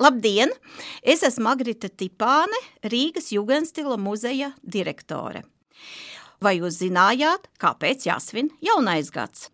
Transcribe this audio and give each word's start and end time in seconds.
Labdien! 0.00 0.48
Es 1.04 1.20
esmu 1.26 1.50
Magrita 1.50 1.90
Tipāne, 1.92 2.56
Rīgas 2.88 3.28
Jugendstila 3.34 3.98
muzeja 4.00 4.54
direktore. 4.64 5.42
Vai 6.40 6.54
jūs 6.56 6.78
zinājāt, 6.80 7.50
kāpēc 7.60 8.06
jāsvin 8.08 8.48
jaunais 8.64 9.12
gads? 9.12 9.50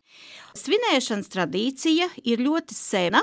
Svinēšanas 0.58 1.28
tradīcija 1.30 2.08
ir 2.26 2.40
ļoti 2.42 2.74
sena, 2.74 3.20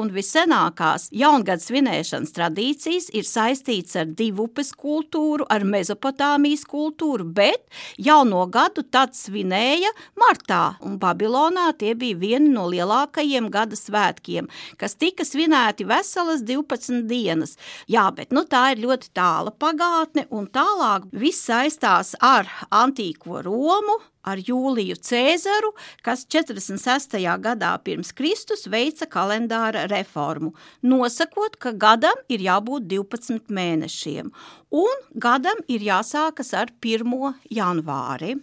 un 0.00 0.10
vissenākās 0.12 1.06
jaungada 1.14 1.62
svinēšanas 1.62 2.34
tradīcijas 2.34 3.08
ir 3.14 3.26
saistītas 3.28 3.96
ar 4.02 4.10
divupes 4.18 4.72
kultūru, 4.76 5.46
ar 5.48 5.64
Mezopotāmijas 5.64 6.66
kultūru, 6.68 7.24
bet 7.24 7.62
jauno 7.96 8.44
gadu 8.52 8.84
tad 8.84 9.14
svinēja 9.16 9.92
martā, 10.20 10.76
un 10.84 10.98
Babilonā 11.00 11.70
tie 11.78 11.94
bija 11.98 12.18
vieni 12.20 12.52
no 12.52 12.66
lielākajiem 12.72 13.48
gada 13.54 13.78
svētkiem, 13.78 14.50
kas 14.80 14.98
tika 15.00 15.24
svinēti 15.24 15.86
veselas 15.88 16.44
12 16.44 17.04
dienas. 17.08 17.56
Jā, 17.88 18.10
bet 18.14 18.34
nu, 18.34 18.44
tā 18.50 18.72
ir 18.74 18.84
ļoti 18.84 19.14
tāla 19.16 19.54
pagātne, 19.54 20.26
un 20.34 20.50
tālāk 20.52 21.08
viss 21.14 21.46
saistās 21.48 22.12
ar 22.20 22.50
antīko 22.74 23.40
Romu, 23.46 24.02
ar 24.24 24.40
Jūliju 24.40 24.96
Cēzaru, 25.04 25.72
kas 26.04 26.24
46. 26.26 27.18
gadā 27.44 27.72
pirms 27.84 28.12
Kristus 28.16 28.66
veica 28.70 29.08
kalendāra 29.10 29.84
reformu, 29.90 30.54
nosakot, 30.82 31.58
ka 31.60 31.72
gadam 31.72 32.18
ir 32.32 32.44
jābūt 32.44 32.88
12 32.90 33.52
mēnešiem, 33.54 34.32
un 34.74 35.04
gadam 35.14 35.60
ir 35.70 35.84
jāsākas 35.86 36.50
ar 36.58 36.72
1. 36.82 37.34
janvāri. 37.54 38.34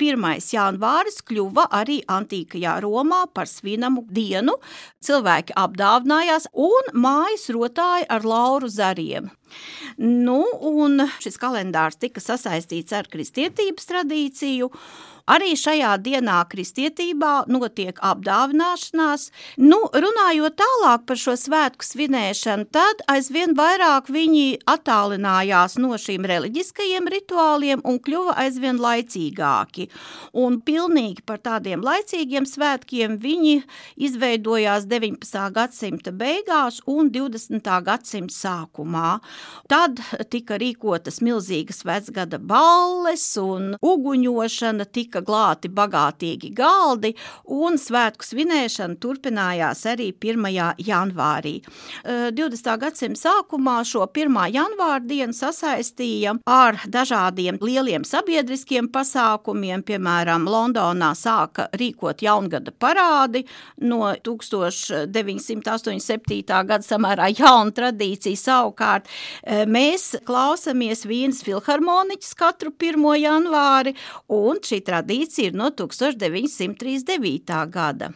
1. 0.00 0.24
janvāris 0.54 1.20
kļuva 1.28 1.66
arī 1.76 2.00
antīkajā 2.08 2.78
Romā 2.84 3.26
par 3.34 3.48
svinamu 3.50 4.06
dienu. 4.08 4.56
Cilvēki 5.04 5.54
apdāvinājās 5.60 6.48
un 6.56 6.90
mājas 7.04 7.50
rotāja 7.54 8.08
ar 8.08 8.24
lauru 8.24 8.70
zariem. 8.72 9.30
Nu, 9.98 10.40
un 10.64 11.04
šis 11.20 11.36
kalendārs 11.42 12.00
tika 12.00 12.22
sasaistīts 12.22 12.94
ar 12.96 13.10
kristietības 13.12 13.90
tradīciju, 13.90 14.70
Arī 15.30 15.52
šajā 15.54 15.92
dienā 16.02 16.40
kristietībā 16.50 17.44
notiek 17.50 17.98
apdāvināšanās. 18.02 19.28
Nu, 19.62 19.78
runājot 19.94 20.56
tālāk 20.58 21.04
par 21.06 21.20
šo 21.20 21.36
svētku 21.38 21.86
svinēšanu, 21.86 22.66
tad 22.74 23.04
aizvien 23.10 23.54
vairāk 23.54 24.10
viņi 24.10 24.58
attālinājās 24.66 25.59
no 25.80 25.96
šīm 26.00 26.24
reliģiskajiem 26.28 27.08
rituāliem 27.12 27.82
un 27.84 27.98
kļuva 28.02 28.36
aizvien 28.44 28.78
laicīgāki. 28.80 29.88
Un 30.40 30.60
pilnīgi 30.64 31.24
par 31.26 31.40
tādiem 31.44 31.82
laicīgiem 31.84 32.46
svētkiem 32.48 33.18
viņi 33.20 33.60
izveidojās 34.00 34.86
19. 34.90 35.44
gadsimta 35.56 36.12
beigās 36.12 36.80
un 36.90 37.10
20. 37.12 37.70
gadsimta 37.86 38.34
sākumā. 38.34 39.18
Tad 39.70 40.00
tika 40.32 40.58
rīkotas 40.60 41.20
milzīgas 41.24 41.84
vecgada 41.84 42.38
balles 42.38 43.26
un 43.40 43.74
uguņošana 43.80 44.86
tika 44.90 45.22
glāti 45.26 45.70
bagātīgi 45.72 46.52
galdi, 46.56 47.14
un 47.44 47.78
svētku 47.80 48.26
svinēšana 48.26 48.98
turpinājās 49.02 49.84
arī 49.90 50.10
1. 50.14 50.48
janvārī. 50.86 51.56
20. 52.04 52.72
gadsimta 52.80 53.20
sākumā 53.20 53.80
šo 53.86 54.06
1. 54.06 54.38
janvāra 54.54 55.02
dienu 55.04 55.36
sasaistīja 55.50 56.36
ar 56.46 56.78
dažādiem 56.86 57.58
lieliem 57.62 58.04
sabiedriskiem 58.06 58.88
pasākumiem, 58.92 59.82
piemēram, 59.86 60.48
Londonā 60.50 61.14
sāka 61.18 61.68
rīkot 61.76 62.22
jaungada 62.22 62.72
parādi 62.72 63.44
no 63.82 64.14
1987. 64.24 66.44
gada 66.46 66.82
samērā 66.84 67.28
jauna 67.34 67.70
tradīcija 67.74 68.36
savukārt. 68.38 69.08
Mēs 69.66 70.16
klausamies 70.26 71.06
Vīnas 71.08 71.42
filharmoniķis 71.46 72.34
katru 72.38 72.70
1. 72.72 73.16
janvāri, 73.20 73.94
un 74.28 74.56
šī 74.64 74.80
tradīcija 74.86 75.46
ir 75.50 75.54
no 75.58 75.70
1939. 75.74 77.66
gada. 77.74 78.10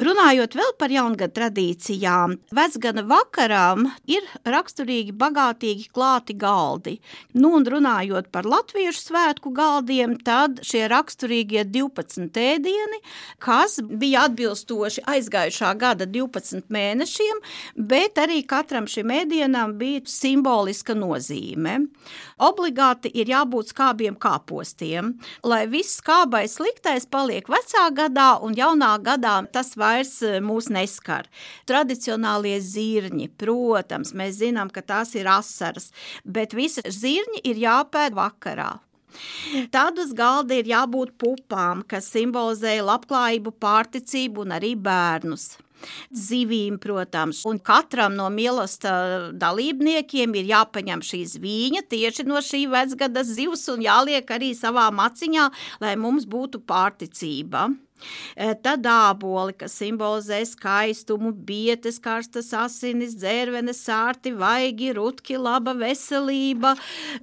Runājot 0.00 0.54
vēl 0.56 0.72
par 0.80 0.90
jaungada 0.94 1.32
tradīcijām, 1.40 2.28
vecgada 2.56 3.02
vakarām 3.04 3.78
ir 4.08 4.22
raksturīgi 4.48 5.12
bagātīgi 5.20 5.90
klāti 5.94 6.34
galdi. 6.60 6.98
Nu, 7.32 7.54
un 7.58 7.66
runājot 7.66 8.30
par 8.32 8.48
latviešu 8.48 9.02
svētku 9.08 9.52
galdiem, 9.56 10.16
tad 10.24 10.62
šie 10.66 10.86
raksturīgie 10.90 11.64
12 11.68 12.40
ēdieni, 12.40 13.00
kas 13.42 13.80
bija 13.82 14.26
atbilstoši 14.28 15.04
aizgājušā 15.10 15.74
gada 15.80 16.06
12 16.06 16.70
mēnešiem, 16.72 17.42
bet 17.76 18.20
arī 18.20 18.42
katram 18.46 18.88
šim 18.90 19.12
ēdienam 19.20 19.76
bija 19.80 20.04
simboliska 20.08 20.96
nozīme. 20.96 21.78
Obligāti 22.40 23.10
ir 23.20 23.28
jābūt 23.30 23.74
skābiem 23.74 24.16
kāpostiem, 24.20 25.14
lai 25.44 25.64
viss 25.70 25.98
skābs 26.00 26.20
labais, 26.20 26.52
sliktais 26.54 27.06
paliek 27.10 27.48
vecā 27.48 27.88
gadā, 27.96 28.40
un 28.44 28.54
jaunā 28.54 28.92
gadā 29.02 29.40
tas 29.52 29.72
vairs 29.76 30.20
eh, 30.22 30.38
mūs 30.44 30.68
neskar. 30.70 31.28
Tradicionālie 31.66 32.58
zirņi, 32.60 33.30
protams, 33.40 34.12
mēs 34.14 34.40
zinām, 34.42 34.70
ka 34.70 34.82
tās 34.82 35.14
ir 35.18 35.26
asaras, 35.30 35.90
bet 36.24 36.49
visi 36.56 36.84
zirņi 36.84 37.42
ir 37.50 37.60
jāpēd 37.64 38.16
vakarā. 38.18 38.72
Tad 39.74 39.98
uz 39.98 40.12
galda 40.14 40.54
ir 40.60 40.68
jābūt 40.70 41.16
pupām, 41.18 41.82
kas 41.82 42.12
simbolizē 42.14 42.76
labklājību, 42.86 43.56
pārticību 43.58 44.46
un 44.46 44.54
arī 44.54 44.76
bērnus 44.78 45.56
zivīm, 46.12 46.78
protams. 46.80 47.42
Un 47.48 47.60
katram 47.64 48.16
no 48.18 48.28
mīlestības 48.32 49.32
dalībniekiem 49.40 50.34
ir 50.40 50.50
jāpaņem 50.52 51.04
šī 51.10 51.22
zvīņa 51.34 51.84
tieši 51.90 52.26
no 52.28 52.40
šī 52.44 52.66
vecgada 52.72 53.24
zivs 53.26 53.66
un 53.72 53.84
jāliek 53.84 54.30
arī 54.30 54.52
savā 54.56 54.90
maciņā, 54.94 55.50
lai 55.82 55.94
mums 56.00 56.28
būtu 56.30 56.62
pārticība. 56.68 57.70
E, 58.36 58.52
tad 58.64 58.86
āboli, 58.88 59.54
kas 59.60 59.76
simbolizē 59.80 60.40
skaistumu, 60.48 61.32
bietes, 61.32 62.00
karstas 62.02 62.50
asinis, 62.56 63.16
dzērvenes, 63.20 63.82
sārti, 63.86 64.32
vaigi, 64.36 64.92
rutki, 64.96 65.38
laba 65.40 65.74
veselība, 65.78 66.74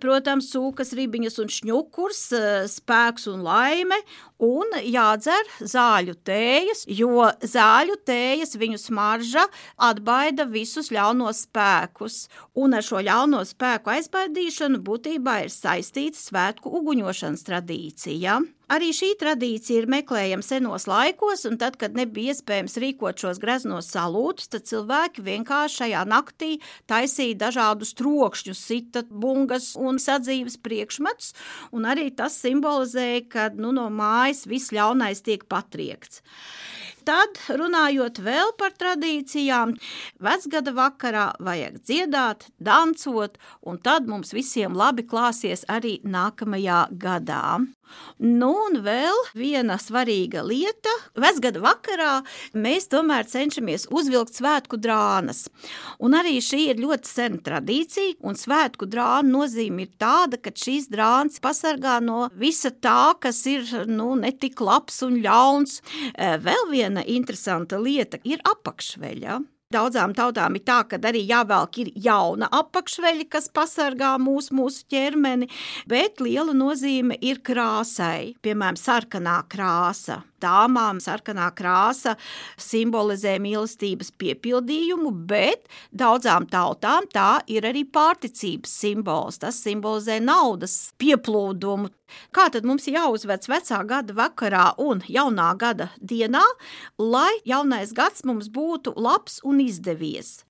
protams, 0.04 0.52
sūkas, 0.54 0.94
ribiņas 0.98 1.40
un 1.44 1.54
šņukurs, 1.58 2.24
e, 2.38 2.44
spēks 2.72 3.28
un 3.32 3.46
laime, 3.48 4.00
un 4.44 4.78
jādzer 4.86 5.50
zāļu 5.62 6.18
tējas, 6.28 6.86
jo 6.90 7.30
zāļu 7.42 7.98
tējas 8.08 8.58
viņu 8.60 8.82
smarža 8.82 9.48
atbaida 9.90 10.46
visus 10.50 10.92
ļaunos 10.94 11.46
spēkus, 11.48 12.28
un 12.58 12.78
ar 12.78 12.86
šo 12.86 13.02
ļauno 13.06 13.44
spēku 13.48 13.96
aizbaidīšanu 13.98 14.84
būtībā 14.86 15.42
ir 15.46 15.54
saistīta 15.54 16.20
svētku 16.22 16.74
uguņošanas 16.82 17.48
tradīcija. 17.50 18.42
Arī 18.68 18.90
šī 18.92 19.14
tradīcija 19.16 19.80
ir 19.82 19.86
meklējama 19.88 20.44
senos 20.44 20.88
laikos, 20.92 21.46
un 21.48 21.56
tad, 21.62 21.78
kad 21.80 21.96
nebija 21.96 22.34
iespējams 22.36 22.76
rīkot 22.84 23.24
šos 23.24 23.40
greznos 23.40 23.88
salūtus, 23.94 24.50
tad 24.52 24.68
cilvēki 24.68 25.24
vienkārši 25.24 25.84
šajā 25.84 26.02
naktī 26.12 26.50
taisīja 26.92 27.38
dažādus 27.46 27.94
trokšņus, 27.96 28.64
sita 28.68 29.06
bungas 29.08 29.72
un 29.80 30.02
sadzīves 30.04 30.60
priekšmetus, 30.60 31.32
un 31.72 31.88
arī 31.88 32.10
tas 32.12 32.36
simbolizēja, 32.44 33.24
ka 33.32 33.48
nu, 33.56 33.72
no 33.72 33.88
mājas 33.88 34.44
viss 34.52 34.76
ļaunais 34.76 35.24
tiek 35.24 35.48
patriekts. 35.48 36.20
Tad, 37.08 37.38
runājot 37.56 38.18
vēl 38.20 38.50
par 38.60 38.74
tradīcijām, 38.76 39.78
vecgada 40.20 40.74
vakarā 40.76 41.28
vajag 41.40 41.78
dziedāt, 41.80 42.50
dancot, 42.60 43.40
un 43.64 43.80
tad 43.80 44.12
mums 44.12 44.36
visiem 44.36 44.76
labi 44.76 45.08
klāsies 45.08 45.64
arī 45.72 46.02
nākamajā 46.04 46.82
gadā. 47.00 47.46
Nu, 48.18 48.50
un 48.66 48.80
vēl 48.86 49.18
viena 49.38 49.78
svarīga 49.82 50.42
lieta. 50.46 50.92
Vecgada 51.20 51.62
vakarā 51.62 52.14
mēs 52.58 52.90
tomēr 52.92 53.28
cenšamies 53.30 53.88
uzvilkt 53.94 54.38
svētku 54.38 54.80
drānas. 54.82 55.46
Un 56.04 56.18
arī 56.18 56.38
šī 56.44 56.64
ir 56.72 56.82
ļoti 56.82 57.12
sena 57.12 57.42
tradīcija, 57.46 58.18
un 58.26 58.38
svētku 58.40 58.90
drāna 58.90 59.30
nozīme 59.30 59.86
ir 59.86 59.94
tāda, 60.02 60.40
ka 60.42 60.54
šīs 60.56 60.90
drānas 60.94 61.42
pasargā 61.44 62.00
no 62.04 62.28
visa 62.38 62.72
tā, 62.72 63.14
kas 63.22 63.44
ir 63.50 63.68
nu, 63.90 64.14
netik 64.20 64.62
labs 64.64 65.02
un 65.06 65.20
ļauns. 65.24 65.80
Vēl 66.18 66.68
viena 66.72 66.97
interesanta 67.06 67.80
lieta 67.82 68.20
ir 68.24 68.42
apakšveļa. 68.48 69.40
Daudzām 69.76 70.14
tautām 70.16 70.56
ir 70.56 70.62
tā, 70.64 70.78
ka 70.88 70.96
arī 71.10 71.26
jāvelk 71.28 71.80
ir 71.82 71.90
jauna 72.06 72.48
apakšveļa, 72.56 73.26
kas 73.34 73.50
pasargā 73.52 74.14
mūsu, 74.24 74.56
mūsu 74.56 74.86
ķermeni, 74.94 75.50
bet 75.92 76.24
liela 76.24 76.56
nozīme 76.56 77.18
ir 77.20 77.42
krāsai, 77.44 78.38
piemēram, 78.48 78.80
sarkanā 78.80 79.42
krāsa 79.52 80.22
dāmām 80.42 81.02
sarkanā 81.02 81.50
krāsa 81.58 82.16
simbolizē 82.62 83.38
mīlestības 83.42 84.12
piepildījumu, 84.22 85.12
bet 85.30 85.68
daudzām 85.92 86.48
tautām 86.52 87.08
tā 87.14 87.42
ir 87.52 87.68
arī 87.68 87.84
pārticības 87.86 88.74
simbols. 88.84 89.42
Tas 89.42 89.62
simbolizē 89.64 90.20
naudas 90.24 90.94
pieplūdumu. 91.02 91.92
Kā 92.32 92.46
tad 92.54 92.64
mums 92.64 92.86
jāuzvec 92.88 93.50
vecā 93.52 93.82
gada 93.84 94.14
vakarā 94.16 94.70
un 94.80 95.02
jaunā 95.12 95.50
gada 95.60 95.90
dienā, 96.00 96.44
lai 97.02 97.34
jaunais 97.44 97.92
gads 97.92 98.24
mums 98.24 98.48
būtu 98.48 98.94
labs 98.96 99.42
un 99.58 99.66
izdevies? 99.66 100.44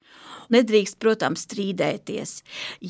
Nedrīkst, 0.53 0.95
protams, 1.03 1.43
strīdēties. 1.43 2.41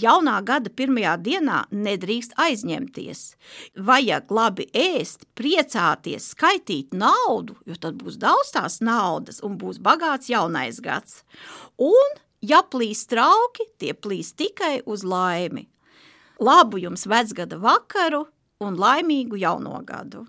Jaunā 0.04 0.38
gada 0.46 0.70
pirmajā 0.70 1.16
dienā 1.26 1.64
nedrīkst 1.74 2.36
aizņemties. 2.38 3.24
Vajag 3.88 4.32
labi 4.34 4.68
ēst, 4.78 5.26
priecāties, 5.38 6.32
skaitīt 6.36 6.94
naudu, 6.98 7.58
jo 7.66 7.78
tad 7.82 7.98
būs 8.02 8.20
daudz 8.22 8.54
tās 8.54 8.78
naudas 8.86 9.42
un 9.46 9.58
būs 9.58 9.82
bagāts 9.82 10.30
jaunais 10.30 10.80
gads. 10.86 11.24
Un, 11.82 12.22
ja 12.46 12.62
plīs 12.62 13.08
trauki, 13.10 13.66
tie 13.82 13.94
plīs 13.98 14.34
tikai 14.38 14.80
uz 14.86 15.06
laimi. 15.06 15.68
Labu 16.38 16.78
jums 16.78 17.08
vecgada 17.10 17.58
vakaru 17.58 18.28
un 18.62 18.78
laimīgu 18.78 19.42
jauno 19.42 19.82
gadu! 19.86 20.28